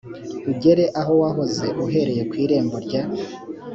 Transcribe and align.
ugere 0.51 0.83
aho 0.99 1.13
wahoze 1.21 1.67
uhereye 1.83 2.21
ku 2.29 2.35
irembo 2.43 2.75
rya 2.85 3.01